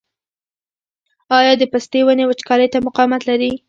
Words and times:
آیا 1.37 1.53
د 1.57 1.63
پستې 1.71 1.99
ونې 2.05 2.25
وچکالۍ 2.27 2.67
ته 2.73 2.77
مقاومت 2.87 3.21
لري؟ 3.29 3.51